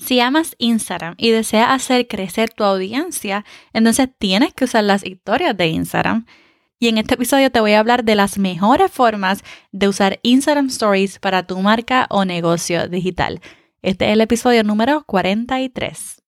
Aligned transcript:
Si 0.00 0.18
amas 0.18 0.56
Instagram 0.58 1.14
y 1.18 1.30
deseas 1.30 1.68
hacer 1.70 2.08
crecer 2.08 2.48
tu 2.50 2.64
audiencia, 2.64 3.44
entonces 3.74 4.08
tienes 4.18 4.54
que 4.54 4.64
usar 4.64 4.82
las 4.82 5.04
historias 5.04 5.54
de 5.54 5.68
Instagram. 5.68 6.24
Y 6.78 6.88
en 6.88 6.96
este 6.96 7.14
episodio 7.14 7.52
te 7.52 7.60
voy 7.60 7.72
a 7.72 7.80
hablar 7.80 8.02
de 8.04 8.14
las 8.14 8.38
mejores 8.38 8.90
formas 8.90 9.44
de 9.72 9.88
usar 9.88 10.18
Instagram 10.22 10.68
Stories 10.68 11.18
para 11.18 11.46
tu 11.46 11.58
marca 11.60 12.06
o 12.08 12.24
negocio 12.24 12.88
digital. 12.88 13.40
Este 13.82 14.06
es 14.06 14.12
el 14.14 14.22
episodio 14.22 14.64
número 14.64 15.04
43. 15.04 16.22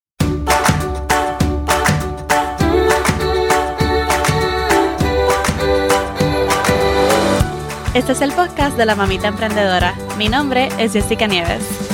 Este 7.95 8.12
es 8.12 8.20
el 8.20 8.32
podcast 8.32 8.77
de 8.77 8.84
la 8.84 8.95
mamita 8.95 9.29
emprendedora. 9.29 9.95
Mi 10.18 10.29
nombre 10.29 10.68
es 10.79 10.93
Jessica 10.93 11.27
Nieves. 11.27 11.91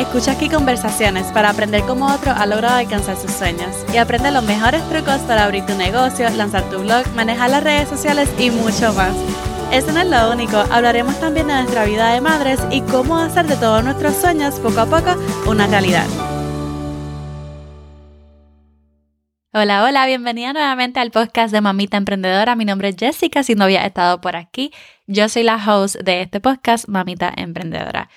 Escucha 0.00 0.32
aquí 0.32 0.48
conversaciones 0.48 1.26
para 1.26 1.50
aprender 1.50 1.82
cómo 1.82 2.06
otro 2.06 2.32
ha 2.32 2.46
logrado 2.46 2.76
alcanzar 2.76 3.18
sus 3.18 3.32
sueños 3.32 3.76
y 3.92 3.98
aprende 3.98 4.30
los 4.30 4.42
mejores 4.42 4.82
trucos 4.88 5.18
para 5.18 5.44
abrir 5.44 5.66
tu 5.66 5.74
negocio, 5.74 6.26
lanzar 6.30 6.62
tu 6.70 6.78
blog, 6.78 7.06
manejar 7.14 7.50
las 7.50 7.62
redes 7.62 7.90
sociales 7.90 8.30
y 8.38 8.50
mucho 8.50 8.94
más. 8.94 9.14
Eso 9.70 9.92
no 9.92 10.00
es 10.00 10.08
lo 10.08 10.32
único, 10.32 10.56
hablaremos 10.56 11.20
también 11.20 11.48
de 11.48 11.52
nuestra 11.52 11.84
vida 11.84 12.14
de 12.14 12.22
madres 12.22 12.58
y 12.70 12.80
cómo 12.80 13.18
hacer 13.18 13.46
de 13.46 13.56
todos 13.56 13.84
nuestros 13.84 14.16
sueños 14.16 14.54
poco 14.54 14.80
a 14.80 14.86
poco 14.86 15.16
una 15.46 15.66
realidad. 15.66 16.06
Hola, 19.52 19.84
hola, 19.84 20.06
bienvenida 20.06 20.54
nuevamente 20.54 20.98
al 20.98 21.10
podcast 21.10 21.52
de 21.52 21.60
Mamita 21.60 21.98
Emprendedora. 21.98 22.56
Mi 22.56 22.64
nombre 22.64 22.88
es 22.88 22.96
Jessica, 22.98 23.42
si 23.42 23.54
no 23.54 23.64
había 23.64 23.84
estado 23.84 24.22
por 24.22 24.34
aquí. 24.34 24.72
Yo 25.06 25.28
soy 25.28 25.42
la 25.42 25.56
host 25.56 25.96
de 25.96 26.22
este 26.22 26.40
podcast, 26.40 26.88
Mamita 26.88 27.30
Emprendedora. 27.36 28.08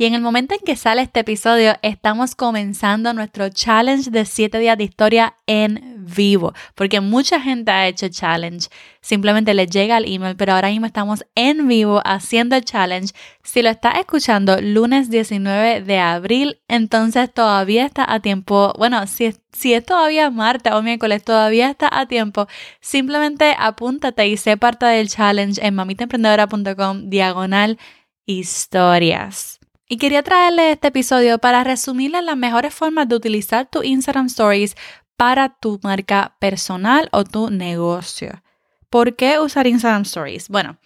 Y 0.00 0.04
en 0.04 0.14
el 0.14 0.20
momento 0.20 0.54
en 0.54 0.60
que 0.64 0.76
sale 0.76 1.02
este 1.02 1.20
episodio, 1.20 1.74
estamos 1.82 2.36
comenzando 2.36 3.12
nuestro 3.12 3.48
challenge 3.48 4.12
de 4.12 4.24
7 4.24 4.56
días 4.60 4.78
de 4.78 4.84
historia 4.84 5.34
en 5.48 5.96
vivo, 5.98 6.54
porque 6.76 7.00
mucha 7.00 7.40
gente 7.40 7.72
ha 7.72 7.88
hecho 7.88 8.08
challenge, 8.08 8.68
simplemente 9.00 9.54
les 9.54 9.68
llega 9.68 9.98
el 9.98 10.04
email, 10.06 10.36
pero 10.36 10.52
ahora 10.52 10.68
mismo 10.68 10.86
estamos 10.86 11.24
en 11.34 11.66
vivo 11.66 12.00
haciendo 12.04 12.54
el 12.54 12.64
challenge. 12.64 13.12
Si 13.42 13.60
lo 13.60 13.70
estás 13.70 13.98
escuchando 13.98 14.60
lunes 14.60 15.10
19 15.10 15.82
de 15.82 15.98
abril, 15.98 16.60
entonces 16.68 17.34
todavía 17.34 17.84
está 17.84 18.04
a 18.08 18.20
tiempo, 18.20 18.72
bueno, 18.78 19.04
si, 19.08 19.34
si 19.52 19.74
es 19.74 19.84
todavía 19.84 20.30
martes 20.30 20.72
o 20.74 20.80
miércoles, 20.80 21.24
todavía 21.24 21.70
está 21.70 21.88
a 21.92 22.06
tiempo, 22.06 22.46
simplemente 22.80 23.56
apúntate 23.58 24.28
y 24.28 24.36
sé 24.36 24.56
parte 24.56 24.86
del 24.86 25.08
challenge 25.08 25.60
en 25.60 25.74
mamitaemprendedora.com 25.74 27.10
diagonal 27.10 27.78
historias. 28.26 29.57
Y 29.90 29.96
quería 29.96 30.22
traerle 30.22 30.72
este 30.72 30.88
episodio 30.88 31.38
para 31.38 31.64
resumirle 31.64 32.20
las 32.20 32.36
mejores 32.36 32.74
formas 32.74 33.08
de 33.08 33.16
utilizar 33.16 33.70
tu 33.70 33.82
Instagram 33.82 34.26
Stories 34.26 34.76
para 35.16 35.48
tu 35.48 35.80
marca 35.82 36.36
personal 36.38 37.08
o 37.10 37.24
tu 37.24 37.48
negocio. 37.48 38.42
¿Por 38.90 39.16
qué 39.16 39.38
usar 39.38 39.66
Instagram 39.66 40.02
Stories? 40.02 40.50
Bueno, 40.50 40.76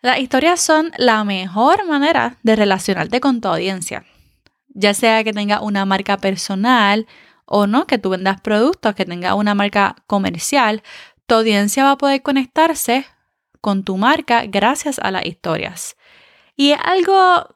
las 0.00 0.18
historias 0.18 0.60
son 0.60 0.90
la 0.98 1.22
mejor 1.22 1.86
manera 1.86 2.36
de 2.42 2.56
relacionarte 2.56 3.20
con 3.20 3.40
tu 3.40 3.46
audiencia. 3.46 4.04
Ya 4.68 4.94
sea 4.94 5.22
que 5.22 5.32
tenga 5.32 5.60
una 5.60 5.84
marca 5.84 6.16
personal 6.16 7.06
o 7.44 7.68
no, 7.68 7.86
que 7.86 7.98
tú 7.98 8.10
vendas 8.10 8.40
productos, 8.40 8.96
que 8.96 9.04
tenga 9.04 9.34
una 9.34 9.54
marca 9.54 9.94
comercial, 10.08 10.82
tu 11.26 11.36
audiencia 11.36 11.84
va 11.84 11.92
a 11.92 11.98
poder 11.98 12.20
conectarse 12.22 13.06
con 13.60 13.84
tu 13.84 13.96
marca 13.96 14.44
gracias 14.46 14.98
a 14.98 15.12
las 15.12 15.24
historias. 15.24 15.96
Y 16.56 16.72
algo 16.72 17.53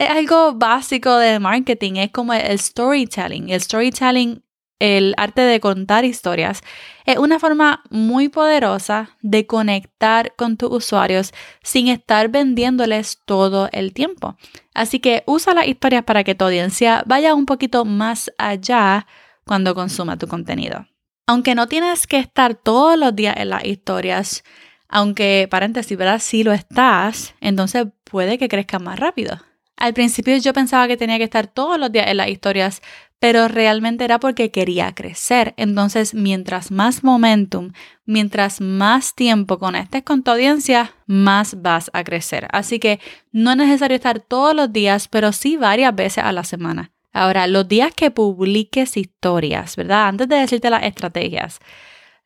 es 0.00 0.08
algo 0.08 0.54
básico 0.54 1.18
de 1.18 1.38
marketing, 1.38 1.96
es 1.96 2.10
como 2.10 2.32
el 2.32 2.58
storytelling. 2.58 3.50
El 3.50 3.60
storytelling, 3.60 4.42
el 4.78 5.12
arte 5.18 5.42
de 5.42 5.60
contar 5.60 6.06
historias, 6.06 6.62
es 7.04 7.18
una 7.18 7.38
forma 7.38 7.82
muy 7.90 8.30
poderosa 8.30 9.18
de 9.20 9.46
conectar 9.46 10.34
con 10.36 10.56
tus 10.56 10.70
usuarios 10.70 11.34
sin 11.62 11.88
estar 11.88 12.30
vendiéndoles 12.30 13.18
todo 13.26 13.68
el 13.72 13.92
tiempo. 13.92 14.38
Así 14.72 15.00
que 15.00 15.22
usa 15.26 15.52
las 15.52 15.68
historias 15.68 16.02
para 16.04 16.24
que 16.24 16.34
tu 16.34 16.46
audiencia 16.46 17.02
vaya 17.04 17.34
un 17.34 17.44
poquito 17.44 17.84
más 17.84 18.32
allá 18.38 19.06
cuando 19.44 19.74
consuma 19.74 20.16
tu 20.16 20.26
contenido. 20.28 20.86
Aunque 21.26 21.54
no 21.54 21.68
tienes 21.68 22.06
que 22.06 22.18
estar 22.18 22.54
todos 22.54 22.98
los 22.98 23.14
días 23.14 23.36
en 23.36 23.50
las 23.50 23.66
historias, 23.66 24.44
aunque 24.88 25.46
paréntesis, 25.50 25.98
¿verdad? 25.98 26.20
Si 26.20 26.42
lo 26.42 26.54
estás, 26.54 27.34
entonces 27.42 27.84
puede 28.04 28.38
que 28.38 28.48
crezca 28.48 28.78
más 28.78 28.98
rápido. 28.98 29.49
Al 29.80 29.94
principio 29.94 30.36
yo 30.36 30.52
pensaba 30.52 30.86
que 30.86 30.98
tenía 30.98 31.16
que 31.16 31.24
estar 31.24 31.46
todos 31.46 31.78
los 31.78 31.90
días 31.90 32.06
en 32.08 32.18
las 32.18 32.28
historias, 32.28 32.82
pero 33.18 33.48
realmente 33.48 34.04
era 34.04 34.20
porque 34.20 34.50
quería 34.50 34.94
crecer. 34.94 35.54
Entonces, 35.56 36.12
mientras 36.14 36.70
más 36.70 37.02
momentum, 37.02 37.72
mientras 38.04 38.60
más 38.60 39.14
tiempo 39.14 39.58
conectes 39.58 40.02
con 40.02 40.22
tu 40.22 40.30
audiencia, 40.30 40.92
más 41.06 41.62
vas 41.62 41.90
a 41.94 42.04
crecer. 42.04 42.46
Así 42.52 42.78
que 42.78 43.00
no 43.32 43.52
es 43.52 43.56
necesario 43.56 43.94
estar 43.96 44.20
todos 44.20 44.54
los 44.54 44.70
días, 44.70 45.08
pero 45.08 45.32
sí 45.32 45.56
varias 45.56 45.94
veces 45.94 46.24
a 46.24 46.32
la 46.32 46.44
semana. 46.44 46.92
Ahora, 47.12 47.46
los 47.46 47.66
días 47.66 47.92
que 47.94 48.10
publiques 48.10 48.98
historias, 48.98 49.76
¿verdad? 49.76 50.08
Antes 50.08 50.28
de 50.28 50.36
decirte 50.36 50.68
las 50.68 50.84
estrategias, 50.84 51.58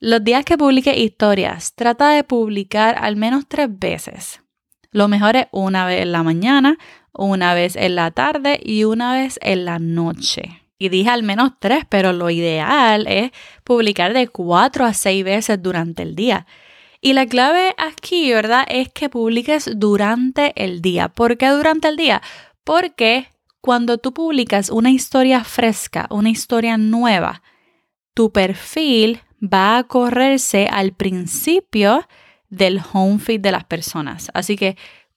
los 0.00 0.24
días 0.24 0.44
que 0.44 0.58
publiques 0.58 0.96
historias, 0.96 1.72
trata 1.74 2.10
de 2.10 2.24
publicar 2.24 2.96
al 3.00 3.14
menos 3.14 3.46
tres 3.48 3.68
veces. 3.70 4.40
Lo 4.90 5.08
mejor 5.08 5.34
es 5.34 5.46
una 5.50 5.86
vez 5.86 6.02
en 6.02 6.12
la 6.12 6.22
mañana, 6.22 6.78
una 7.14 7.54
vez 7.54 7.76
en 7.76 7.94
la 7.94 8.10
tarde 8.10 8.60
y 8.62 8.84
una 8.84 9.14
vez 9.14 9.38
en 9.42 9.64
la 9.64 9.78
noche. 9.78 10.62
Y 10.78 10.88
dije 10.88 11.10
al 11.10 11.22
menos 11.22 11.52
tres, 11.60 11.84
pero 11.88 12.12
lo 12.12 12.30
ideal 12.30 13.06
es 13.06 13.30
publicar 13.62 14.12
de 14.12 14.28
cuatro 14.28 14.84
a 14.84 14.92
seis 14.92 15.24
veces 15.24 15.62
durante 15.62 16.02
el 16.02 16.14
día. 16.14 16.46
Y 17.00 17.12
la 17.12 17.26
clave 17.26 17.74
aquí, 17.78 18.32
¿verdad? 18.32 18.64
Es 18.68 18.88
que 18.88 19.08
publiques 19.08 19.70
durante 19.76 20.52
el 20.62 20.82
día. 20.82 21.08
¿Por 21.08 21.36
qué 21.36 21.48
durante 21.48 21.88
el 21.88 21.96
día? 21.96 22.22
Porque 22.64 23.28
cuando 23.60 23.98
tú 23.98 24.12
publicas 24.12 24.70
una 24.70 24.90
historia 24.90 25.44
fresca, 25.44 26.06
una 26.10 26.30
historia 26.30 26.76
nueva, 26.76 27.42
tu 28.14 28.32
perfil 28.32 29.20
va 29.40 29.78
a 29.78 29.84
correrse 29.84 30.68
al 30.70 30.92
principio 30.92 32.06
del 32.48 32.80
home 32.92 33.18
feed 33.18 33.40
de 33.40 33.52
las 33.52 33.64
personas. 33.64 34.30
Así 34.34 34.56
que 34.56 34.76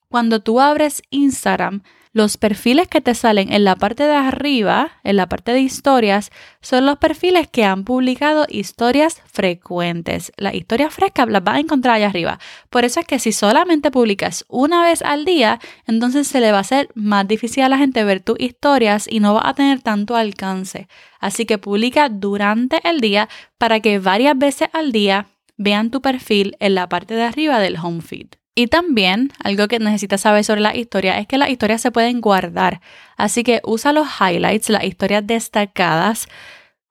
cuando 0.09 0.39
tú 0.41 0.59
abres 0.59 1.01
Instagram, 1.09 1.81
los 2.17 2.37
perfiles 2.37 2.87
que 2.87 2.99
te 2.99 3.13
salen 3.13 3.53
en 3.53 3.63
la 3.63 3.75
parte 3.75 4.03
de 4.03 4.15
arriba, 4.15 4.93
en 5.03 5.17
la 5.17 5.29
parte 5.29 5.51
de 5.51 5.59
historias, 5.59 6.31
son 6.61 6.87
los 6.87 6.97
perfiles 6.97 7.47
que 7.47 7.63
han 7.63 7.83
publicado 7.83 8.47
historias 8.49 9.21
frecuentes. 9.31 10.31
Las 10.35 10.55
historias 10.55 10.91
frescas 10.93 11.29
las 11.29 11.43
vas 11.43 11.57
a 11.57 11.59
encontrar 11.59 11.95
allá 11.95 12.07
arriba. 12.07 12.39
Por 12.71 12.85
eso 12.85 12.99
es 12.99 13.05
que 13.05 13.19
si 13.19 13.31
solamente 13.31 13.91
publicas 13.91 14.45
una 14.47 14.81
vez 14.81 15.03
al 15.03 15.25
día, 15.25 15.59
entonces 15.85 16.27
se 16.27 16.39
le 16.39 16.51
va 16.51 16.57
a 16.57 16.61
hacer 16.61 16.89
más 16.95 17.27
difícil 17.27 17.63
a 17.63 17.69
la 17.69 17.77
gente 17.77 18.03
ver 18.03 18.21
tus 18.21 18.39
historias 18.39 19.07
y 19.07 19.19
no 19.19 19.35
va 19.35 19.47
a 19.47 19.53
tener 19.53 19.81
tanto 19.81 20.15
alcance. 20.15 20.87
Así 21.19 21.45
que 21.45 21.59
publica 21.59 22.09
durante 22.09 22.79
el 22.83 22.99
día 22.99 23.29
para 23.59 23.79
que 23.79 23.99
varias 23.99 24.35
veces 24.35 24.69
al 24.73 24.91
día 24.91 25.27
vean 25.57 25.91
tu 25.91 26.01
perfil 26.01 26.55
en 26.59 26.73
la 26.73 26.89
parte 26.89 27.13
de 27.13 27.23
arriba 27.23 27.59
del 27.59 27.77
home 27.77 28.01
feed. 28.01 28.27
Y 28.57 28.65
también 28.65 29.31
algo 29.43 29.67
que 29.67 29.77
necesitas 29.77 30.21
saber 30.21 30.43
sobre 30.43 30.61
la 30.61 30.75
historia 30.75 31.19
es 31.19 31.27
que 31.27 31.37
las 31.37 31.51
historias 31.51 31.79
se 31.79 31.91
pueden 31.91 32.21
guardar. 32.21 32.81
Así 33.15 33.43
que 33.43 33.61
usa 33.63 33.93
los 33.93 34.07
highlights, 34.19 34.71
las 34.71 34.83
historias 34.83 35.27
destacadas, 35.27 36.27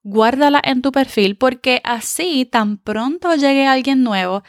guárdalas 0.05 0.63
en 0.63 0.81
tu 0.81 0.93
perfil 0.93 1.37
porque 1.37 1.81
así 1.83 2.45
tan 2.45 2.79
pronto 2.79 3.35
llegue 3.35 3.67
alguien 3.67 4.05
nuevo 4.05 4.45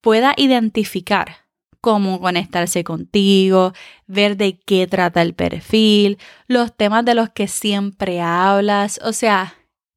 pueda 0.00 0.32
identificar 0.38 1.36
cómo 1.82 2.18
conectarse 2.18 2.82
contigo, 2.82 3.74
ver 4.06 4.38
de 4.38 4.58
qué 4.58 4.86
trata 4.86 5.20
el 5.20 5.34
perfil, 5.34 6.16
los 6.46 6.74
temas 6.74 7.04
de 7.04 7.14
los 7.14 7.28
que 7.28 7.46
siempre 7.46 8.22
hablas. 8.22 9.00
O 9.04 9.12
sea, 9.12 9.52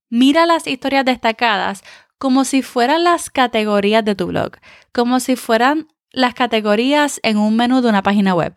mira 0.09 0.45
las 0.45 0.67
historias 0.67 1.05
destacadas 1.05 1.85
como 2.17 2.43
si 2.43 2.61
fueran 2.61 3.05
las 3.05 3.29
categorías 3.29 4.03
de 4.03 4.15
tu 4.15 4.27
blog, 4.27 4.57
como 4.91 5.21
si 5.21 5.37
fueran 5.37 5.87
las 6.17 6.33
categorías 6.33 7.19
en 7.21 7.37
un 7.37 7.55
menú 7.55 7.81
de 7.81 7.89
una 7.89 8.01
página 8.01 8.33
web. 8.33 8.55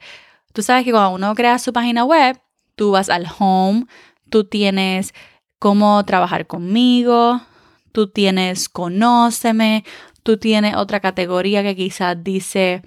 Tú 0.55 0.63
sabes 0.63 0.83
que 0.83 0.93
cuando 0.93 1.15
uno 1.15 1.35
crea 1.35 1.59
su 1.59 1.75
página 1.75 2.05
web, 2.05 2.41
tú 2.75 2.93
vas 2.93 3.11
al 3.11 3.27
home, 3.39 3.85
tú 4.31 4.45
tienes 4.45 5.13
cómo 5.59 6.03
trabajar 6.07 6.47
conmigo, 6.47 7.43
tú 7.93 8.09
tienes 8.09 8.71
conóceme, 8.71 9.85
tú 10.23 10.39
tienes 10.39 10.75
otra 10.75 11.01
categoría 11.01 11.63
que 11.63 11.77
quizás 11.77 12.17
dice 12.25 12.81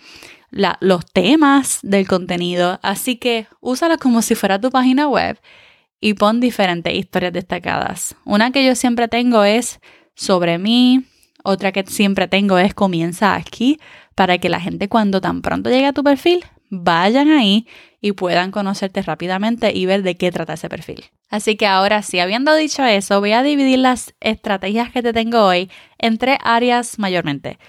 los 0.50 1.06
temas 1.06 1.78
del 1.84 2.08
contenido. 2.08 2.80
Así 2.81 3.18
que 3.18 3.46
úsala 3.62 3.98
como 3.98 4.24
si 4.24 4.34
fuera 4.34 4.60
tu 4.60 4.72
página 4.72 5.08
web 5.08 5.40
y 6.00 6.16
pon 6.16 6.40
diferentes 6.40 6.92
historias 6.96 7.31
destacadas. 7.31 8.16
Una 8.26 8.52
que 8.52 8.66
yo 8.66 8.74
siempre 8.74 9.08
tengo 9.08 9.44
es 9.44 9.80
sobre 10.16 10.58
mí, 10.58 11.06
otra 11.44 11.72
que 11.72 11.86
siempre 11.86 12.28
tengo 12.28 12.57
es 12.57 12.74
comienza 12.74 13.36
aquí 13.36 13.80
para 14.16 14.38
que 14.38 14.50
la 14.50 14.60
gente 14.60 14.90
cuando 14.90 15.22
tan 15.22 15.42
pronto 15.42 15.69
llegue 15.69 15.88
a 15.88 15.94
tu 15.94 16.04
perfil 16.04 16.44
vayan 16.69 17.30
ahí 17.30 17.68
y 18.01 18.13
puedan 18.13 18.51
conocerte 18.51 19.01
rápidamente 19.01 19.72
y 19.74 19.86
ver 19.86 20.04
de 20.04 20.16
qué 20.16 20.31
trata 20.31 20.54
ese 20.54 20.69
perfil. 20.69 21.06
Así 21.30 21.56
que 21.56 21.68
ahora 21.68 22.01
sí, 22.01 22.19
habiendo 22.19 22.54
dicho 22.56 22.84
eso, 22.84 23.19
voy 23.19 23.31
a 23.31 23.44
dividir 23.44 23.80
las 23.80 24.13
estrategias 24.19 24.92
que 24.92 25.01
te 25.01 25.13
tengo 25.13 25.45
hoy 25.45 25.69
en 26.00 26.18
tres 26.18 26.38
áreas 26.44 27.00
mayormente. 27.00 27.60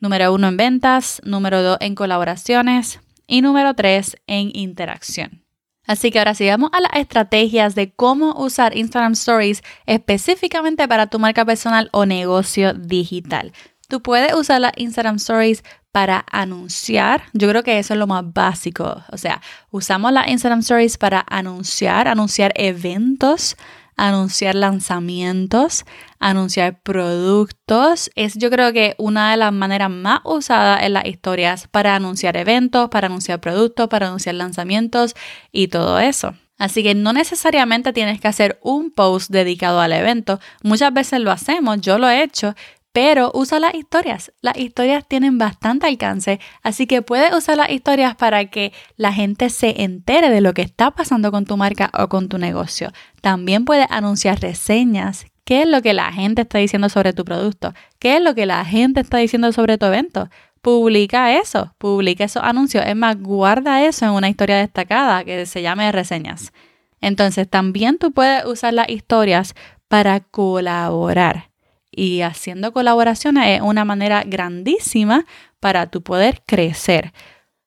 Número 0.00 0.32
uno 0.32 0.48
en 0.48 0.56
ventas, 0.56 1.20
número 1.24 1.62
dos 1.62 1.78
en 1.80 1.94
colaboraciones 1.94 3.00
y 3.26 3.42
número 3.42 3.74
tres 3.74 4.16
en 4.26 4.50
interacción. 4.54 5.41
Así 5.86 6.10
que 6.10 6.18
ahora 6.18 6.34
sigamos 6.34 6.70
a 6.72 6.80
las 6.80 6.92
estrategias 6.94 7.74
de 7.74 7.92
cómo 7.92 8.34
usar 8.34 8.76
Instagram 8.76 9.12
Stories 9.12 9.62
específicamente 9.86 10.86
para 10.86 11.08
tu 11.08 11.18
marca 11.18 11.44
personal 11.44 11.88
o 11.92 12.06
negocio 12.06 12.72
digital. 12.72 13.52
Tú 13.88 14.00
puedes 14.00 14.32
usar 14.34 14.60
las 14.60 14.72
Instagram 14.76 15.16
Stories 15.16 15.64
para 15.90 16.24
anunciar. 16.30 17.24
Yo 17.34 17.48
creo 17.48 17.62
que 17.62 17.78
eso 17.78 17.92
es 17.92 17.98
lo 17.98 18.06
más 18.06 18.24
básico. 18.32 19.02
O 19.10 19.18
sea, 19.18 19.42
usamos 19.70 20.12
las 20.12 20.28
Instagram 20.28 20.60
Stories 20.60 20.96
para 20.96 21.24
anunciar, 21.28 22.08
anunciar 22.08 22.52
eventos, 22.56 23.56
anunciar 23.96 24.54
lanzamientos, 24.54 25.84
anunciar 26.18 26.80
productos. 26.82 28.10
Es 28.14 28.34
yo 28.36 28.50
creo 28.50 28.72
que 28.72 28.94
una 28.98 29.30
de 29.30 29.36
las 29.36 29.52
maneras 29.52 29.90
más 29.90 30.20
usadas 30.24 30.82
en 30.82 30.94
las 30.94 31.06
historias 31.06 31.68
para 31.68 31.94
anunciar 31.94 32.36
eventos, 32.36 32.88
para 32.88 33.06
anunciar 33.06 33.40
productos, 33.40 33.88
para 33.88 34.08
anunciar 34.08 34.34
lanzamientos 34.34 35.14
y 35.50 35.68
todo 35.68 35.98
eso. 35.98 36.34
Así 36.58 36.82
que 36.84 36.94
no 36.94 37.12
necesariamente 37.12 37.92
tienes 37.92 38.20
que 38.20 38.28
hacer 38.28 38.60
un 38.62 38.92
post 38.92 39.30
dedicado 39.30 39.80
al 39.80 39.92
evento. 39.92 40.38
Muchas 40.62 40.92
veces 40.92 41.20
lo 41.20 41.32
hacemos, 41.32 41.80
yo 41.80 41.98
lo 41.98 42.08
he 42.08 42.22
hecho, 42.22 42.54
pero 42.92 43.30
usa 43.34 43.58
las 43.58 43.74
historias. 43.74 44.32
Las 44.42 44.56
historias 44.58 45.06
tienen 45.08 45.38
bastante 45.38 45.86
alcance, 45.86 46.40
así 46.62 46.86
que 46.86 47.02
puedes 47.02 47.34
usar 47.34 47.56
las 47.56 47.70
historias 47.70 48.14
para 48.14 48.44
que 48.46 48.72
la 48.96 49.12
gente 49.12 49.50
se 49.50 49.82
entere 49.82 50.30
de 50.30 50.42
lo 50.42 50.52
que 50.54 50.62
está 50.62 50.90
pasando 50.90 51.30
con 51.30 51.46
tu 51.46 51.56
marca 51.56 51.90
o 51.98 52.08
con 52.08 52.28
tu 52.28 52.38
negocio. 52.38 52.92
También 53.20 53.64
puedes 53.64 53.86
anunciar 53.90 54.40
reseñas. 54.40 55.26
¿Qué 55.44 55.62
es 55.62 55.68
lo 55.68 55.82
que 55.82 55.94
la 55.94 56.12
gente 56.12 56.42
está 56.42 56.58
diciendo 56.58 56.88
sobre 56.88 57.12
tu 57.12 57.24
producto? 57.24 57.74
¿Qué 57.98 58.16
es 58.16 58.22
lo 58.22 58.34
que 58.34 58.46
la 58.46 58.64
gente 58.64 59.00
está 59.00 59.18
diciendo 59.18 59.50
sobre 59.52 59.78
tu 59.78 59.86
evento? 59.86 60.28
Publica 60.60 61.36
eso, 61.36 61.74
publica 61.78 62.24
esos 62.24 62.44
anuncios. 62.44 62.84
Es 62.86 62.94
más, 62.94 63.20
guarda 63.20 63.84
eso 63.84 64.04
en 64.04 64.12
una 64.12 64.28
historia 64.28 64.58
destacada 64.58 65.24
que 65.24 65.46
se 65.46 65.62
llame 65.62 65.90
reseñas. 65.90 66.52
Entonces, 67.00 67.48
también 67.48 67.98
tú 67.98 68.12
puedes 68.12 68.44
usar 68.44 68.72
las 68.74 68.88
historias 68.88 69.54
para 69.88 70.20
colaborar 70.20 71.51
y 71.92 72.22
haciendo 72.22 72.72
colaboraciones 72.72 73.58
es 73.58 73.60
una 73.60 73.84
manera 73.84 74.24
grandísima 74.24 75.26
para 75.60 75.86
tu 75.88 76.02
poder 76.02 76.42
crecer. 76.46 77.12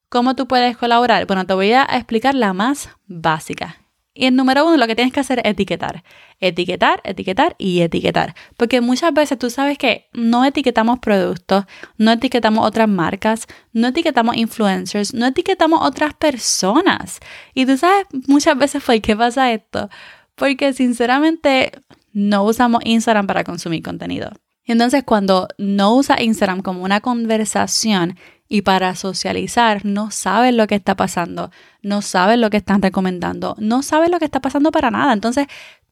¿Cómo 0.08 0.36
tú 0.36 0.46
puedes 0.46 0.76
colaborar? 0.76 1.26
Bueno, 1.26 1.46
te 1.46 1.54
voy 1.54 1.72
a 1.72 1.84
explicar 1.84 2.34
la 2.34 2.52
más 2.52 2.90
básica. 3.06 3.76
Y 4.18 4.24
el 4.24 4.34
número 4.34 4.66
uno, 4.66 4.78
lo 4.78 4.86
que 4.86 4.94
tienes 4.94 5.12
que 5.12 5.20
hacer 5.20 5.40
es 5.40 5.50
etiquetar. 5.50 6.02
Etiquetar, 6.40 7.02
etiquetar 7.04 7.54
y 7.58 7.82
etiquetar. 7.82 8.34
Porque 8.56 8.80
muchas 8.80 9.12
veces 9.12 9.38
tú 9.38 9.50
sabes 9.50 9.76
que 9.76 10.08
no 10.14 10.44
etiquetamos 10.44 11.00
productos, 11.00 11.66
no 11.98 12.12
etiquetamos 12.12 12.66
otras 12.66 12.88
marcas, 12.88 13.46
no 13.74 13.88
etiquetamos 13.88 14.36
influencers, 14.36 15.12
no 15.12 15.26
etiquetamos 15.26 15.80
otras 15.82 16.14
personas. 16.14 17.20
Y 17.52 17.66
tú 17.66 17.76
sabes 17.76 18.06
muchas 18.26 18.56
veces 18.56 18.82
por 18.82 18.98
qué 19.02 19.14
pasa 19.14 19.52
esto. 19.52 19.90
Porque 20.34 20.72
sinceramente 20.72 21.72
no 22.16 22.44
usamos 22.44 22.80
Instagram 22.86 23.26
para 23.26 23.44
consumir 23.44 23.82
contenido. 23.82 24.30
Entonces, 24.64 25.04
cuando 25.04 25.48
no 25.58 25.94
usa 25.94 26.22
Instagram 26.22 26.62
como 26.62 26.82
una 26.82 27.02
conversación 27.02 28.16
y 28.48 28.62
para 28.62 28.94
socializar, 28.94 29.84
no 29.84 30.10
sabes 30.10 30.54
lo 30.54 30.66
que 30.66 30.76
está 30.76 30.96
pasando, 30.96 31.50
no 31.82 32.00
sabes 32.00 32.38
lo 32.38 32.48
que 32.48 32.56
están 32.56 32.80
recomendando, 32.80 33.54
no 33.58 33.82
sabes 33.82 34.08
lo 34.08 34.18
que 34.18 34.24
está 34.24 34.40
pasando 34.40 34.72
para 34.72 34.90
nada. 34.90 35.12
Entonces, 35.12 35.46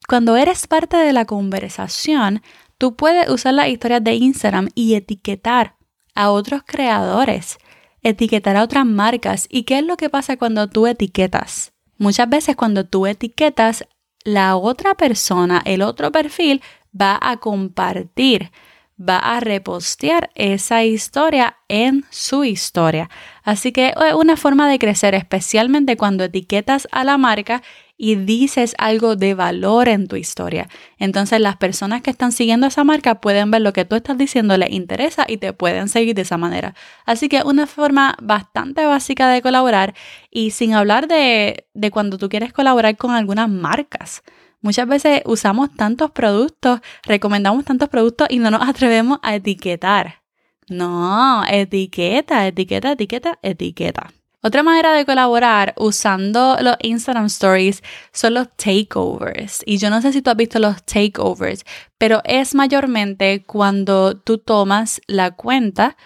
cuando 0.09 0.38
eres 0.38 0.67
parte 0.67 0.97
de 0.97 1.12
la 1.12 1.26
conversación, 1.26 2.41
tú 2.79 2.97
puedes 2.97 3.29
usar 3.29 3.53
las 3.53 3.69
historias 3.69 4.03
de 4.03 4.15
Instagram 4.15 4.71
y 4.75 4.94
etiquetar 4.94 5.76
a 6.15 6.31
otros 6.31 6.62
creadores, 6.65 7.59
etiquetar 8.03 8.56
a 8.56 8.62
otras 8.62 8.87
marcas. 8.87 9.47
¿Y 9.50 9.65
qué 9.65 9.81
es 9.81 9.85
lo 9.85 9.99
que 9.99 10.09
pasa 10.09 10.38
cuando 10.38 10.69
tú 10.71 10.87
etiquetas? 10.87 11.75
Muchas 11.99 12.31
veces 12.31 12.56
cuando 12.56 12.87
tú 12.87 13.06
etiquetas, 13.06 13.85
la 14.25 14.56
otra 14.56 14.94
persona, 14.94 15.62
el 15.65 15.82
otro 15.82 16.11
perfil, 16.11 16.62
va 16.99 17.19
a 17.21 17.37
compartir, 17.37 18.50
va 18.99 19.19
a 19.19 19.41
repostear 19.41 20.31
esa 20.35 20.85
historia 20.85 21.59
en 21.69 22.05
su 22.11 22.44
historia. 22.44 23.11
Así 23.44 23.73
que 23.73 23.88
es 23.88 24.14
una 24.14 24.37
forma 24.37 24.69
de 24.69 24.79
crecer, 24.79 25.14
especialmente 25.14 25.99
cuando 25.99 26.25
etiquetas 26.25 26.88
a 26.91 27.05
la 27.05 27.19
marca 27.19 27.62
y 27.96 28.17
dices 28.17 28.75
algo 28.79 29.17
de 29.17 29.35
valor 29.35 29.88
en 29.88 30.08
tu 30.08 30.17
historia. 30.17 30.69
Entonces 30.99 31.41
las 31.41 31.56
personas 31.58 32.00
que 32.00 32.11
están 32.11 32.32
siguiendo 32.32 32.67
esa 32.67 32.85
marca 32.85 33.20
pueden 33.20 33.50
ver 33.50 33.61
lo 33.61 33.75
que 33.75 33.85
tú 33.85 33.96
estás 33.96 34.17
diciendo, 34.17 34.56
les 34.56 34.70
interesa 34.70 35.26
y 35.29 35.37
te 35.37 35.52
pueden 35.52 35.88
seguir 35.88 36.14
de 36.14 36.23
esa 36.23 36.38
manera. 36.38 36.75
Así 37.05 37.29
que 37.29 37.43
una 37.43 37.67
forma 37.67 38.17
bastante 38.20 38.87
básica 38.87 39.29
de 39.29 39.43
colaborar 39.43 39.94
y 40.31 40.50
sin 40.50 40.73
hablar 40.73 41.06
de, 41.06 41.67
de 41.75 41.90
cuando 41.90 42.17
tú 42.17 42.31
quieres 42.31 42.52
colaborar 42.52 42.97
con 42.97 43.11
algunas 43.11 43.50
marcas. 43.50 44.23
Muchas 44.62 44.88
veces 44.88 45.20
usamos 45.26 45.75
tantos 45.75 46.11
productos, 46.11 46.81
recomendamos 47.02 47.67
tantos 47.67 47.90
productos 47.90 48.29
y 48.31 48.38
no 48.38 48.50
nos 48.50 48.62
atrevemos 48.69 49.19
a 49.23 49.35
etiquetar. 49.35 50.24
No, 50.69 51.44
etiqueta, 51.46 52.46
etiqueta, 52.46 52.93
etiqueta, 52.93 53.38
etiqueta. 53.43 54.12
Otra 54.43 54.62
manera 54.62 54.93
de 54.93 55.06
colaborar 55.06 55.72
usando 55.78 56.58
los 56.61 56.76
Instagram 56.82 57.26
Stories 57.26 57.82
son 58.12 58.34
los 58.34 58.49
takeovers. 58.56 59.62
Y 59.64 59.78
yo 59.78 59.88
no 59.88 60.02
sé 60.02 60.12
si 60.12 60.20
tú 60.20 60.28
has 60.28 60.37
visto 60.37 60.58
los 60.58 60.84
takeovers, 60.84 61.64
pero 61.96 62.20
es 62.25 62.55
mayormente 62.55 63.43
cuando 63.43 64.19
tú 64.19 64.37
tomas 64.37 65.00
la 65.06 65.31
cuenta 65.31 65.96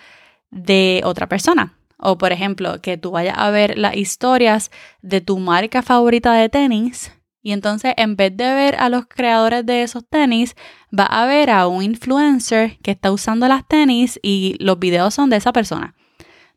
de 0.53 1.03
otra 1.05 1.29
persona. 1.29 1.75
O 1.99 2.17
por 2.17 2.31
ejemplo, 2.31 2.81
que 2.81 2.97
tú 2.97 3.11
vayas 3.11 3.37
a 3.37 3.51
ver 3.51 3.77
las 3.77 3.97
historias 3.97 4.71
de 5.03 5.21
tu 5.21 5.39
marca 5.39 5.83
favorita 5.83 6.33
de 6.33 6.49
tenis 6.49 7.11
y 7.49 7.53
entonces 7.53 7.95
en 7.97 8.15
vez 8.15 8.37
de 8.37 8.45
ver 8.53 8.77
a 8.79 8.91
los 8.91 9.07
creadores 9.07 9.65
de 9.65 9.83
esos 9.83 10.07
tenis, 10.07 10.55
va 10.93 11.05
a 11.05 11.25
ver 11.25 11.49
a 11.49 11.67
un 11.67 11.83
influencer 11.83 12.77
que 12.83 12.91
está 12.91 13.11
usando 13.11 13.49
las 13.49 13.67
tenis 13.67 14.21
y 14.23 14.59
los 14.61 14.79
videos 14.79 15.15
son 15.15 15.31
de 15.31 15.39
esa 15.39 15.51
persona. 15.51 15.95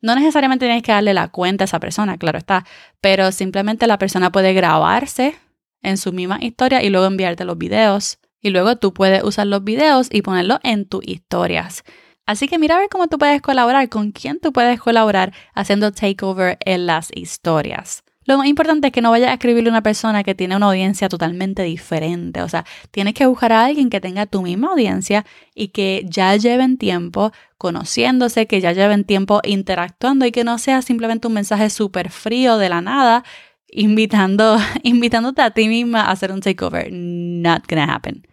No 0.02 0.16
necesariamente 0.16 0.66
tienes 0.66 0.84
que 0.84 0.92
darle 0.92 1.14
la 1.14 1.30
cuenta 1.30 1.64
a 1.64 1.66
esa 1.66 1.80
persona, 1.80 2.18
claro 2.18 2.40
está, 2.40 2.66
pero 3.00 3.32
simplemente 3.32 3.88
la 3.88 3.98
persona 3.98 4.34
puede 4.34 4.52
grabarse 4.52 5.36
en 5.82 5.96
su 5.96 6.12
misma 6.12 6.40
historia 6.42 6.84
y 6.84 6.90
luego 6.90 7.06
enviarte 7.08 7.46
los 7.46 7.58
videos. 7.58 8.20
Y 8.42 8.50
luego 8.50 8.76
tú 8.76 8.94
puedes 8.94 9.24
usar 9.24 9.48
los 9.48 9.64
videos 9.64 10.10
y 10.12 10.24
ponerlos 10.24 10.60
en 10.62 10.86
tus 10.90 11.08
historias. 11.08 11.86
Así 12.26 12.50
que 12.50 12.60
mira 12.60 12.76
a 12.76 12.80
ver 12.80 12.90
cómo 12.90 13.08
tú 13.08 13.18
puedes 13.18 13.42
colaborar, 13.42 13.88
con 13.88 14.12
quién 14.12 14.42
tú 14.42 14.52
puedes 14.52 14.82
colaborar 14.82 15.32
haciendo 15.54 15.94
takeover 15.94 16.58
en 16.66 16.86
las 16.86 17.12
historias. 17.16 18.04
Lo 18.32 18.38
más 18.38 18.48
importante 18.48 18.88
es 18.88 18.94
que 18.94 19.02
no 19.02 19.12
vayas 19.12 19.30
a 19.30 19.34
escribirle 19.34 19.70
a 19.70 19.74
una 19.74 19.84
persona 19.84 20.24
que 20.24 20.34
tiene 20.34 20.56
una 20.56 20.68
audiencia 20.68 21.10
totalmente 21.10 21.64
diferente. 21.64 22.42
O 22.42 22.48
sea, 22.48 22.64
tienes 22.90 23.14
que 23.14 23.26
buscar 23.26 23.52
a 23.52 23.66
alguien 23.66 23.90
que 23.90 24.00
tenga 24.00 24.26
tu 24.26 24.42
misma 24.42 24.70
audiencia 24.70 25.26
y 25.54 25.68
que 25.68 26.06
ya 26.08 26.34
lleven 26.38 26.78
tiempo 26.78 27.34
conociéndose, 27.58 28.48
que 28.48 28.62
ya 28.62 28.72
lleven 28.72 29.04
tiempo 29.04 29.42
interactuando 29.44 30.26
y 30.26 30.32
que 30.32 30.46
no 30.46 30.60
sea 30.60 30.82
simplemente 30.82 31.28
un 31.28 31.34
mensaje 31.34 31.70
súper 31.70 32.10
frío 32.10 32.58
de 32.58 32.70
la 32.70 32.80
nada 32.80 33.26
invitando, 33.68 34.58
invitándote 34.84 35.42
a 35.42 35.52
ti 35.52 35.68
misma 35.68 36.04
a 36.04 36.12
hacer 36.12 36.32
un 36.32 36.40
takeover. 36.40 36.88
Not 36.90 37.64
gonna 37.68 37.94
happen. 37.94 38.26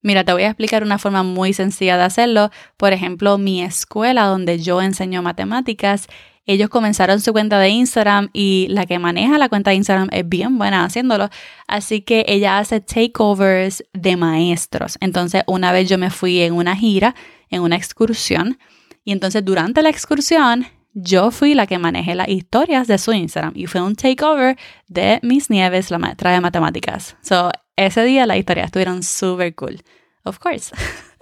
Mira, 0.00 0.24
te 0.24 0.32
voy 0.32 0.44
a 0.44 0.48
explicar 0.48 0.82
una 0.82 0.96
forma 0.96 1.22
muy 1.22 1.52
sencilla 1.52 1.98
de 1.98 2.04
hacerlo. 2.04 2.50
Por 2.78 2.94
ejemplo, 2.94 3.36
mi 3.36 3.62
escuela 3.62 4.24
donde 4.24 4.58
yo 4.58 4.80
enseño 4.80 5.20
matemáticas 5.20 6.08
ellos 6.46 6.68
comenzaron 6.68 7.20
su 7.20 7.32
cuenta 7.32 7.58
de 7.58 7.70
Instagram 7.70 8.28
y 8.32 8.66
la 8.68 8.86
que 8.86 8.98
maneja 8.98 9.38
la 9.38 9.48
cuenta 9.48 9.70
de 9.70 9.76
Instagram 9.76 10.08
es 10.12 10.28
bien 10.28 10.58
buena 10.58 10.84
haciéndolo. 10.84 11.30
Así 11.66 12.02
que 12.02 12.24
ella 12.28 12.58
hace 12.58 12.80
takeovers 12.80 13.84
de 13.92 14.16
maestros. 14.16 14.98
Entonces, 15.00 15.42
una 15.46 15.72
vez 15.72 15.88
yo 15.88 15.96
me 15.98 16.10
fui 16.10 16.40
en 16.42 16.54
una 16.54 16.76
gira, 16.76 17.14
en 17.48 17.62
una 17.62 17.76
excursión, 17.76 18.58
y 19.04 19.12
entonces 19.12 19.44
durante 19.44 19.82
la 19.82 19.90
excursión 19.90 20.66
yo 20.94 21.30
fui 21.30 21.54
la 21.54 21.66
que 21.66 21.78
manejé 21.78 22.14
las 22.14 22.28
historias 22.28 22.86
de 22.86 22.98
su 22.98 23.12
Instagram 23.12 23.52
y 23.56 23.66
fue 23.66 23.80
un 23.80 23.96
takeover 23.96 24.56
de 24.86 25.18
Miss 25.22 25.50
Nieves, 25.50 25.90
la 25.90 25.98
maestra 25.98 26.30
de 26.32 26.40
matemáticas. 26.40 27.16
So, 27.20 27.50
ese 27.76 28.04
día 28.04 28.26
las 28.26 28.36
historias 28.36 28.66
estuvieron 28.66 29.02
súper 29.02 29.54
cool. 29.54 29.82
Of 30.22 30.38
course. 30.38 30.74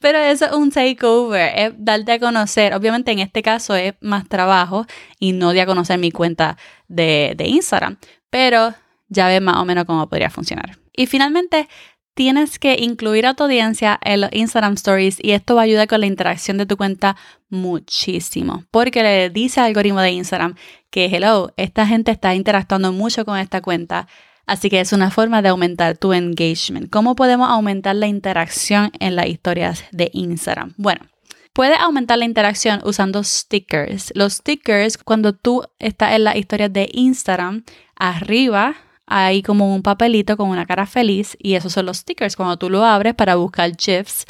Pero 0.00 0.18
eso 0.18 0.46
es 0.46 0.52
un 0.52 0.70
takeover, 0.70 1.52
es 1.56 1.72
darte 1.76 2.12
a 2.12 2.18
conocer. 2.18 2.74
Obviamente 2.74 3.10
en 3.10 3.18
este 3.18 3.42
caso 3.42 3.74
es 3.74 3.94
más 4.00 4.28
trabajo 4.28 4.86
y 5.18 5.32
no 5.32 5.52
de 5.52 5.60
a 5.60 5.66
conocer 5.66 5.98
mi 5.98 6.10
cuenta 6.10 6.56
de, 6.86 7.34
de 7.36 7.46
Instagram, 7.48 7.98
pero 8.30 8.74
ya 9.08 9.28
ves 9.28 9.40
más 9.40 9.56
o 9.56 9.64
menos 9.64 9.84
cómo 9.84 10.08
podría 10.08 10.30
funcionar. 10.30 10.78
Y 10.92 11.06
finalmente, 11.06 11.68
tienes 12.18 12.58
que 12.58 12.76
incluir 12.80 13.26
a 13.26 13.34
tu 13.34 13.44
audiencia 13.44 13.96
en 14.02 14.22
los 14.22 14.30
Instagram 14.32 14.72
Stories 14.72 15.18
y 15.22 15.30
esto 15.30 15.54
va 15.54 15.60
a 15.60 15.64
ayudar 15.64 15.86
con 15.86 16.00
la 16.00 16.06
interacción 16.06 16.58
de 16.58 16.66
tu 16.66 16.76
cuenta 16.76 17.16
muchísimo, 17.48 18.64
porque 18.72 19.04
le 19.04 19.30
dice 19.30 19.60
al 19.60 19.66
algoritmo 19.66 20.00
de 20.00 20.10
Instagram 20.10 20.56
que, 20.90 21.04
hello, 21.04 21.52
esta 21.56 21.86
gente 21.86 22.10
está 22.10 22.34
interactuando 22.34 22.92
mucho 22.92 23.24
con 23.24 23.38
esta 23.38 23.60
cuenta, 23.60 24.08
así 24.48 24.70
que 24.70 24.80
es 24.80 24.92
una 24.92 25.10
forma 25.12 25.42
de 25.42 25.50
aumentar 25.50 25.96
tu 25.96 26.12
engagement. 26.12 26.90
¿Cómo 26.90 27.14
podemos 27.14 27.48
aumentar 27.48 27.94
la 27.94 28.08
interacción 28.08 28.90
en 28.98 29.14
las 29.14 29.26
historias 29.26 29.84
de 29.92 30.10
Instagram? 30.12 30.74
Bueno, 30.76 31.06
Puedes 31.58 31.80
aumentar 31.80 32.18
la 32.18 32.24
interacción 32.24 32.80
usando 32.84 33.24
stickers. 33.24 34.12
Los 34.14 34.34
stickers, 34.34 34.96
cuando 34.96 35.32
tú 35.32 35.64
estás 35.80 36.12
en 36.12 36.22
las 36.22 36.36
historias 36.36 36.72
de 36.72 36.88
Instagram, 36.92 37.64
arriba 37.96 38.76
hay 39.06 39.42
como 39.42 39.74
un 39.74 39.82
papelito 39.82 40.36
con 40.36 40.50
una 40.50 40.66
cara 40.66 40.86
feliz 40.86 41.36
y 41.40 41.54
esos 41.54 41.72
son 41.72 41.86
los 41.86 41.96
stickers. 41.96 42.36
Cuando 42.36 42.58
tú 42.58 42.70
lo 42.70 42.84
abres 42.84 43.14
para 43.14 43.34
buscar 43.34 43.72
GIFs 43.76 44.24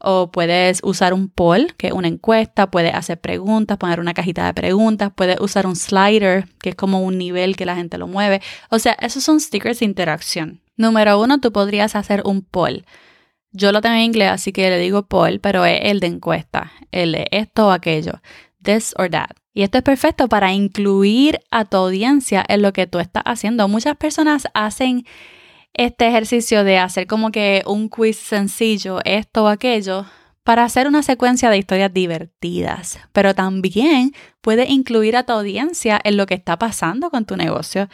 o 0.00 0.30
puedes 0.30 0.80
usar 0.82 1.12
un 1.12 1.28
poll, 1.28 1.74
que 1.76 1.88
es 1.88 1.92
una 1.92 2.08
encuesta, 2.08 2.70
puedes 2.70 2.94
hacer 2.94 3.20
preguntas, 3.20 3.78
poner 3.78 4.00
una 4.00 4.14
cajita 4.14 4.46
de 4.46 4.54
preguntas, 4.54 5.12
puedes 5.14 5.40
usar 5.40 5.66
un 5.66 5.76
slider, 5.76 6.48
que 6.60 6.70
es 6.70 6.74
como 6.74 7.00
un 7.02 7.18
nivel 7.18 7.56
que 7.56 7.66
la 7.66 7.76
gente 7.76 7.98
lo 7.98 8.06
mueve. 8.06 8.40
O 8.70 8.78
sea, 8.78 8.96
esos 9.00 9.24
son 9.24 9.40
stickers 9.40 9.80
de 9.80 9.86
interacción. 9.86 10.60
Número 10.76 11.20
uno, 11.20 11.40
tú 11.40 11.52
podrías 11.52 11.96
hacer 11.96 12.22
un 12.24 12.42
poll. 12.42 12.84
Yo 13.50 13.72
lo 13.72 13.80
tengo 13.80 13.96
en 13.96 14.02
inglés, 14.02 14.30
así 14.30 14.52
que 14.52 14.70
le 14.70 14.78
digo 14.78 15.06
poll, 15.06 15.40
pero 15.40 15.64
es 15.64 15.80
el 15.82 16.00
de 16.00 16.06
encuesta, 16.06 16.72
el 16.92 17.12
de 17.12 17.26
esto 17.30 17.68
o 17.68 17.70
aquello, 17.70 18.20
this 18.62 18.94
or 18.96 19.10
that. 19.10 19.30
Y 19.54 19.62
esto 19.62 19.78
es 19.78 19.82
perfecto 19.82 20.28
para 20.28 20.52
incluir 20.52 21.40
a 21.50 21.64
tu 21.64 21.78
audiencia 21.78 22.44
en 22.48 22.62
lo 22.62 22.72
que 22.72 22.86
tú 22.86 23.00
estás 23.00 23.24
haciendo. 23.26 23.66
Muchas 23.66 23.96
personas 23.96 24.46
hacen 24.54 25.04
este 25.78 26.08
ejercicio 26.08 26.64
de 26.64 26.78
hacer 26.78 27.06
como 27.06 27.30
que 27.30 27.62
un 27.66 27.88
quiz 27.88 28.18
sencillo, 28.18 28.98
esto 29.04 29.44
o 29.44 29.48
aquello, 29.48 30.04
para 30.42 30.64
hacer 30.64 30.88
una 30.88 31.02
secuencia 31.02 31.50
de 31.50 31.58
historias 31.58 31.94
divertidas, 31.94 32.98
pero 33.12 33.34
también 33.34 34.12
puedes 34.40 34.68
incluir 34.68 35.16
a 35.16 35.24
tu 35.24 35.32
audiencia 35.32 36.00
en 36.02 36.16
lo 36.16 36.26
que 36.26 36.34
está 36.34 36.58
pasando 36.58 37.10
con 37.10 37.24
tu 37.24 37.36
negocio. 37.36 37.88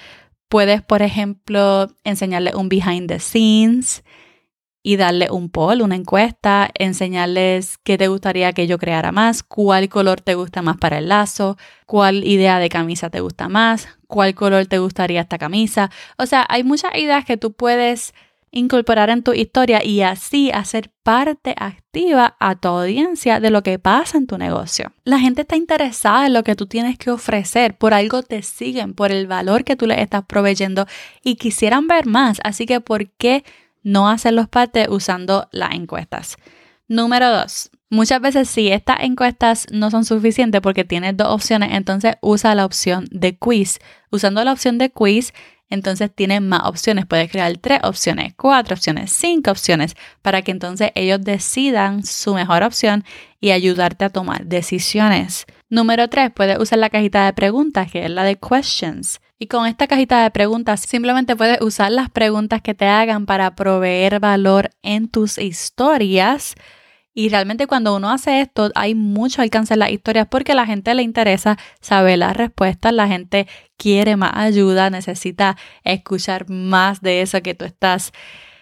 Puedes, 0.49 0.83
por 0.83 1.03
ejemplo, 1.03 1.91
enseñarle 2.05 2.55
un 2.55 2.69
behind 2.69 3.09
the 3.09 3.21
scenes, 3.21 4.03
y 4.87 4.97
darle 4.97 5.31
un 5.31 5.49
poll, 5.49 5.81
una 5.81 5.97
encuesta, 5.97 6.71
enseñarles 6.75 7.79
qué 7.79 7.97
te 7.97 8.09
gustaría 8.09 8.53
que 8.53 8.67
yo 8.67 8.77
creara 8.77 9.13
más, 9.13 9.43
cuál 9.43 9.89
color 9.89 10.21
te 10.21 10.35
gusta 10.35 10.61
más 10.61 10.77
para 10.77 10.99
el 10.99 11.09
lazo, 11.09 11.57
cuál 11.87 12.23
idea 12.23 12.59
de 12.59 12.69
camisa 12.69 13.09
te 13.09 13.21
gusta 13.21 13.49
más, 13.49 13.89
cuál 14.15 14.37
color 14.37 14.67
te 14.67 14.79
gustaría 14.79 15.23
esta 15.23 15.39
camisa. 15.39 15.91
O 16.19 16.27
sea, 16.27 16.47
hay 16.49 16.63
muchas 16.63 16.95
ideas 16.95 17.25
que 17.25 17.37
tú 17.37 17.53
puedes 17.53 18.15
incorporar 18.53 19.11
en 19.11 19.25
tu 19.25 19.33
historia 19.33 19.85
y 19.85 20.03
así 20.03 20.53
hacer 20.53 20.93
parte 21.03 21.57
activa 21.59 22.37
a 22.39 22.55
tu 22.55 22.69
audiencia 22.69 23.41
de 23.41 23.51
lo 23.51 23.65
que 23.65 23.81
pasa 23.81 24.17
en 24.17 24.29
tu 24.29 24.39
negocio. 24.39 24.93
La 25.03 25.19
gente 25.19 25.41
está 25.41 25.57
interesada 25.57 26.27
en 26.27 26.35
lo 26.35 26.45
que 26.45 26.55
tú 26.55 26.67
tienes 26.67 26.97
que 26.97 27.11
ofrecer, 27.11 27.77
por 27.77 27.93
algo 27.93 28.23
te 28.23 28.43
siguen, 28.43 28.95
por 28.95 29.11
el 29.11 29.27
valor 29.27 29.65
que 29.65 29.75
tú 29.75 29.89
les 29.89 29.99
estás 29.99 30.25
proveyendo 30.25 30.87
y 31.25 31.35
quisieran 31.35 31.89
ver 31.89 32.07
más. 32.07 32.39
Así 32.45 32.65
que, 32.65 32.81
¿por 32.81 33.09
qué 33.09 33.43
no 33.85 34.09
hacerlos 34.09 34.49
parte 34.49 34.87
usando 34.89 35.49
las 35.53 35.75
encuestas. 35.75 36.37
Número 36.89 37.31
dos, 37.31 37.71
muchas 37.95 38.21
veces 38.21 38.49
si 38.49 38.69
estas 38.69 39.01
encuestas 39.01 39.67
no 39.71 39.91
son 39.91 40.05
suficientes 40.05 40.61
porque 40.61 40.85
tienes 40.85 41.17
dos 41.17 41.29
opciones, 41.29 41.71
entonces 41.73 42.17
usa 42.21 42.55
la 42.55 42.67
opción 42.67 43.07
de 43.11 43.37
quiz. 43.37 43.79
Usando 44.11 44.45
la 44.45 44.53
opción 44.53 44.77
de 44.79 44.91
quiz, 44.91 45.33
entonces 45.71 46.11
tienes 46.15 46.43
más 46.43 46.63
opciones. 46.65 47.07
Puedes 47.07 47.31
crear 47.31 47.57
tres 47.59 47.81
opciones, 47.83 48.35
cuatro 48.37 48.75
opciones, 48.75 49.13
cinco 49.13 49.51
opciones, 49.51 49.97
para 50.23 50.43
que 50.43 50.51
entonces 50.51 50.91
ellos 50.95 51.23
decidan 51.23 52.05
su 52.05 52.35
mejor 52.35 52.63
opción 52.63 53.05
y 53.41 53.51
ayudarte 53.51 54.05
a 54.05 54.11
tomar 54.11 54.47
decisiones. 54.47 55.47
Número 55.71 56.09
tres, 56.09 56.31
puedes 56.35 56.59
usar 56.59 56.79
la 56.79 56.91
cajita 56.91 57.25
de 57.25 57.33
preguntas, 57.33 57.91
que 57.91 58.05
es 58.05 58.11
la 58.11 58.25
de 58.25 58.37
questions. 58.37 59.21
Y 59.39 59.47
con 59.47 59.67
esta 59.67 59.87
cajita 59.87 60.23
de 60.23 60.31
preguntas 60.31 60.81
simplemente 60.81 61.35
puedes 61.35 61.61
usar 61.61 61.91
las 61.91 62.09
preguntas 62.09 62.63
que 62.63 62.75
te 62.75 62.87
hagan 62.87 63.27
para 63.27 63.55
proveer 63.55 64.21
valor 64.21 64.71
en 64.83 65.09
tus 65.09 65.39
historias. 65.39 66.55
Y 67.15 67.29
realmente 67.29 67.69
cuando 67.69 67.95
uno 67.95 68.11
hace 68.11 68.41
esto 68.41 68.71
hay 68.75 68.97
mucho 68.97 69.41
alcance 69.41 69.75
en 69.75 69.81
las 69.81 69.91
historias 69.91 70.27
porque 70.29 70.53
a 70.53 70.57
la 70.57 70.67
gente 70.67 70.93
le 70.95 71.03
interesa 71.03 71.57
saber 71.81 72.19
las 72.19 72.37
respuestas, 72.37 72.93
la 72.93 73.07
gente 73.07 73.47
quiere 73.77 74.17
más 74.17 74.33
ayuda, 74.35 74.91
necesita 74.91 75.57
escuchar 75.85 76.51
más 76.51 77.01
de 77.01 77.23
eso 77.23 77.41
que 77.41 77.55
tú 77.55 77.65
estás 77.65 78.13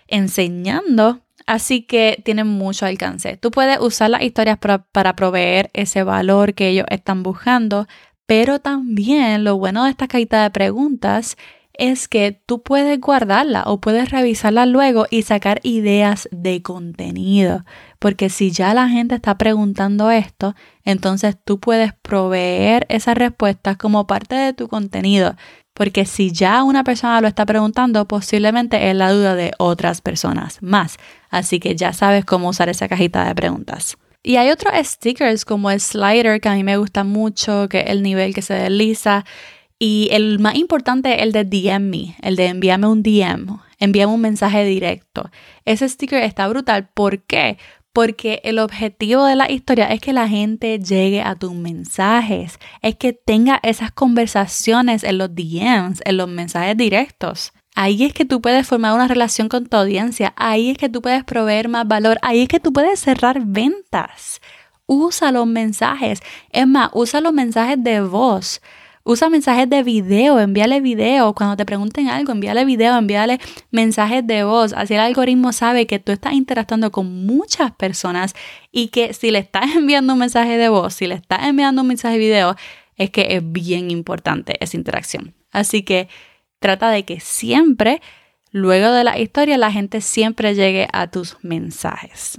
enseñando. 0.06 1.20
Así 1.46 1.82
que 1.82 2.20
tienen 2.24 2.46
mucho 2.46 2.86
alcance. 2.86 3.36
Tú 3.36 3.50
puedes 3.50 3.80
usar 3.80 4.10
las 4.10 4.22
historias 4.22 4.58
para, 4.58 4.84
para 4.84 5.16
proveer 5.16 5.70
ese 5.72 6.04
valor 6.04 6.54
que 6.54 6.68
ellos 6.68 6.86
están 6.90 7.22
buscando, 7.22 7.88
pero 8.26 8.60
también 8.60 9.44
lo 9.44 9.56
bueno 9.56 9.84
de 9.84 9.90
esta 9.90 10.06
cajita 10.06 10.42
de 10.42 10.50
preguntas 10.50 11.36
es 11.74 12.08
que 12.08 12.40
tú 12.46 12.62
puedes 12.62 13.00
guardarla 13.00 13.64
o 13.66 13.80
puedes 13.80 14.10
revisarla 14.10 14.66
luego 14.66 15.06
y 15.10 15.22
sacar 15.22 15.60
ideas 15.62 16.28
de 16.30 16.62
contenido. 16.62 17.64
Porque 17.98 18.28
si 18.28 18.50
ya 18.50 18.74
la 18.74 18.88
gente 18.88 19.14
está 19.14 19.38
preguntando 19.38 20.10
esto, 20.10 20.54
entonces 20.84 21.36
tú 21.42 21.60
puedes 21.60 21.92
proveer 21.94 22.86
esas 22.88 23.16
respuestas 23.16 23.76
como 23.76 24.06
parte 24.06 24.34
de 24.34 24.52
tu 24.52 24.68
contenido. 24.68 25.36
Porque 25.74 26.04
si 26.04 26.32
ya 26.32 26.62
una 26.62 26.84
persona 26.84 27.20
lo 27.20 27.28
está 27.28 27.46
preguntando, 27.46 28.06
posiblemente 28.06 28.90
es 28.90 28.96
la 28.96 29.10
duda 29.10 29.34
de 29.34 29.52
otras 29.58 30.02
personas 30.02 30.58
más. 30.62 30.98
Así 31.30 31.60
que 31.60 31.74
ya 31.74 31.92
sabes 31.94 32.24
cómo 32.24 32.50
usar 32.50 32.68
esa 32.68 32.88
cajita 32.88 33.24
de 33.24 33.34
preguntas. 33.34 33.96
Y 34.22 34.36
hay 34.36 34.50
otros 34.50 34.74
stickers 34.86 35.44
como 35.44 35.70
el 35.70 35.80
slider 35.80 36.40
que 36.40 36.48
a 36.48 36.54
mí 36.54 36.62
me 36.62 36.76
gusta 36.76 37.02
mucho, 37.02 37.68
que 37.68 37.80
el 37.80 38.02
nivel 38.02 38.34
que 38.34 38.42
se 38.42 38.54
desliza. 38.54 39.24
Y 39.84 40.06
el 40.12 40.38
más 40.38 40.54
importante, 40.54 41.24
el 41.24 41.32
de 41.32 41.42
DM 41.42 41.90
me, 41.90 42.14
el 42.22 42.36
de 42.36 42.46
envíame 42.46 42.86
un 42.86 43.02
DM, 43.02 43.58
envíame 43.80 44.12
un 44.12 44.20
mensaje 44.20 44.64
directo. 44.64 45.28
Ese 45.64 45.88
sticker 45.88 46.22
está 46.22 46.46
brutal. 46.46 46.88
¿Por 46.94 47.18
qué? 47.22 47.58
Porque 47.92 48.40
el 48.44 48.60
objetivo 48.60 49.24
de 49.24 49.34
la 49.34 49.50
historia 49.50 49.86
es 49.86 49.98
que 49.98 50.12
la 50.12 50.28
gente 50.28 50.78
llegue 50.78 51.20
a 51.20 51.34
tus 51.34 51.52
mensajes, 51.52 52.60
es 52.80 52.94
que 52.94 53.12
tenga 53.12 53.58
esas 53.64 53.90
conversaciones 53.90 55.02
en 55.02 55.18
los 55.18 55.34
DMs, 55.34 56.00
en 56.04 56.16
los 56.16 56.28
mensajes 56.28 56.76
directos. 56.76 57.52
Ahí 57.74 58.04
es 58.04 58.14
que 58.14 58.24
tú 58.24 58.40
puedes 58.40 58.68
formar 58.68 58.94
una 58.94 59.08
relación 59.08 59.48
con 59.48 59.66
tu 59.66 59.76
audiencia, 59.76 60.32
ahí 60.36 60.70
es 60.70 60.78
que 60.78 60.90
tú 60.90 61.02
puedes 61.02 61.24
proveer 61.24 61.68
más 61.68 61.88
valor, 61.88 62.20
ahí 62.22 62.42
es 62.42 62.48
que 62.48 62.60
tú 62.60 62.72
puedes 62.72 63.00
cerrar 63.00 63.42
ventas. 63.46 64.40
Usa 64.86 65.32
los 65.32 65.48
mensajes, 65.48 66.20
es 66.50 66.68
más, 66.68 66.90
usa 66.92 67.20
los 67.20 67.32
mensajes 67.32 67.82
de 67.82 68.00
voz. 68.00 68.60
Usa 69.04 69.28
mensajes 69.28 69.68
de 69.68 69.82
video, 69.82 70.38
envíale 70.38 70.80
video. 70.80 71.34
Cuando 71.34 71.56
te 71.56 71.64
pregunten 71.64 72.08
algo, 72.08 72.32
envíale 72.32 72.64
video, 72.64 72.96
envíale 72.96 73.40
mensajes 73.70 74.26
de 74.26 74.44
voz. 74.44 74.72
Así 74.72 74.94
el 74.94 75.00
algoritmo 75.00 75.52
sabe 75.52 75.86
que 75.86 75.98
tú 75.98 76.12
estás 76.12 76.34
interactuando 76.34 76.92
con 76.92 77.26
muchas 77.26 77.72
personas 77.72 78.34
y 78.70 78.88
que 78.88 79.12
si 79.14 79.30
le 79.30 79.38
estás 79.40 79.64
enviando 79.76 80.12
un 80.12 80.20
mensaje 80.20 80.56
de 80.56 80.68
voz, 80.68 80.94
si 80.94 81.06
le 81.06 81.14
estás 81.14 81.44
enviando 81.44 81.82
un 81.82 81.88
mensaje 81.88 82.14
de 82.14 82.20
video, 82.20 82.56
es 82.96 83.10
que 83.10 83.26
es 83.30 83.42
bien 83.44 83.90
importante 83.90 84.56
esa 84.60 84.76
interacción. 84.76 85.34
Así 85.50 85.82
que 85.82 86.08
Trata 86.62 86.90
de 86.90 87.04
que 87.04 87.18
siempre, 87.18 88.00
luego 88.52 88.92
de 88.92 89.02
la 89.02 89.18
historia, 89.18 89.58
la 89.58 89.72
gente 89.72 90.00
siempre 90.00 90.54
llegue 90.54 90.86
a 90.92 91.10
tus 91.10 91.36
mensajes. 91.42 92.38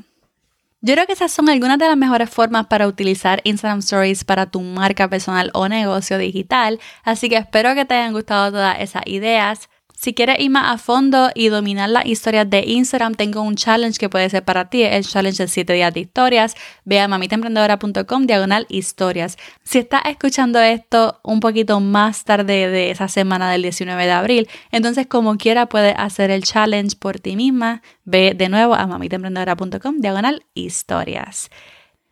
Yo 0.86 0.96
creo 0.96 1.08
que 1.08 1.13
esas 1.13 1.32
son 1.32 1.48
algunas 1.48 1.80
de 1.80 1.88
las 1.88 1.96
mejores 1.96 2.30
formas 2.30 2.68
para 2.68 2.88
utilizar 2.90 3.40
Instagram 3.46 3.80
Stories 3.80 4.25
para 4.25 4.48
tu 4.48 4.60
marca 4.60 5.08
personal 5.08 5.50
o 5.54 5.70
negocio 5.70 6.18
digital, 6.18 6.78
así 7.06 7.30
que 7.30 7.38
espero 7.38 7.74
que 7.74 7.86
te 7.86 7.94
hayan 7.94 8.12
gustado 8.12 8.52
todas 8.52 8.82
esas 8.82 9.04
ideas. 9.06 9.70
Si 10.03 10.13
quieres 10.13 10.38
ir 10.41 10.50
más 10.50 10.69
a 10.69 10.77
fondo 10.77 11.29
y 11.33 11.48
dominar 11.48 11.89
las 11.89 12.05
historias 12.05 12.50
de 12.50 12.62
Instagram, 12.67 13.15
tengo 13.15 13.41
un 13.41 13.55
challenge 13.55 13.98
que 13.98 14.10
puede 14.10 14.29
ser 14.29 14.43
para 14.43 14.69
ti, 14.69 14.83
el 14.83 15.05
challenge 15.05 15.43
de 15.43 15.48
7 15.48 15.72
días 15.72 15.93
de 15.93 16.01
historias. 16.01 16.55
Ve 16.83 17.00
a 17.00 17.07
mamitaemprendedora.com 17.07 18.25
diagonal 18.25 18.65
historias. 18.67 19.38
Si 19.63 19.79
estás 19.79 20.01
escuchando 20.07 20.60
esto 20.60 21.22
un 21.24 21.39
poquito 21.39 21.79
más 21.79 22.25
tarde 22.25 22.69
de 22.69 22.91
esa 22.91 23.07
semana 23.07 23.50
del 23.50 23.62
19 23.62 24.03
de 24.03 24.12
abril, 24.12 24.50
entonces 24.74 25.07
como 25.07 25.38
quiera 25.38 25.67
puedes 25.67 25.95
hacer 25.98 26.31
el 26.31 26.43
challenge 26.43 26.98
por 27.00 27.22
ti 27.22 27.38
misma. 27.38 27.81
Ve 28.03 28.33
de 28.36 28.50
nuevo 28.50 28.75
a 28.75 28.86
mamitaemprendedora.com 28.86 30.00
diagonal 30.00 30.43
historias. 30.53 31.50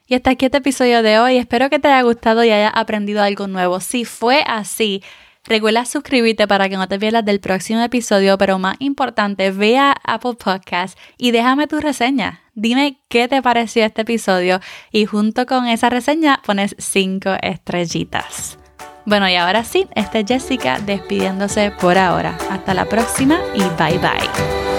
Y 0.07 0.15
hasta 0.15 0.29
aquí 0.29 0.45
este 0.45 0.60
episodio 0.60 1.03
de 1.03 1.19
hoy. 1.19 1.36
Espero 1.36 1.69
que 1.69 1.79
te 1.79 1.89
haya 1.89 2.03
gustado 2.03 2.45
y 2.45 2.51
hayas 2.51 2.71
aprendido 2.74 3.21
algo 3.21 3.48
nuevo. 3.48 3.81
Si 3.81 4.05
fue 4.05 4.45
así, 4.48 5.03
Recuerda 5.45 5.86
suscribirte 5.86 6.48
para 6.48 6.69
que 6.69 6.77
no 6.77 6.88
te 6.88 7.00
pierdas 7.00 7.25
del 7.25 7.39
próximo 7.39 7.81
episodio, 7.81 8.38
pero 8.38 8.60
más 8.60 8.75
importante, 8.79 9.51
ve 9.51 9.77
a 9.77 9.95
Apple 10.03 10.36
Podcast 10.36 10.98
y 11.17 11.31
déjame 11.31 11.67
tu 11.67 11.79
reseña. 11.79 12.41
Dime 12.53 13.00
qué 13.10 13.27
te 13.27 13.41
pareció 13.41 13.83
este 13.83 14.03
episodio 14.03 14.60
y 14.91 15.05
junto 15.05 15.45
con 15.45 15.67
esa 15.67 15.89
reseña 15.89 16.41
pones 16.45 16.75
5 16.77 17.38
estrellitas. 17.41 18.60
Bueno, 19.05 19.27
y 19.27 19.36
ahora 19.36 19.63
sí, 19.63 19.88
esta 19.95 20.19
es 20.19 20.25
Jessica 20.27 20.79
despidiéndose 20.79 21.71
por 21.71 21.98
ahora. 21.98 22.38
Hasta 22.50 22.74
la 22.74 22.86
próxima 22.86 23.39
y 23.55 23.62
bye 23.77 23.98
bye. 23.98 24.71